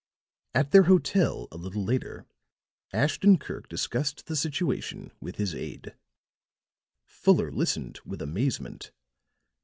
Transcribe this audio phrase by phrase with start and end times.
[0.55, 2.25] At their hotel a little later,
[2.91, 5.93] Ashton Kirk discussed the situation with his aide.
[7.05, 8.89] Fuller listened with amazement.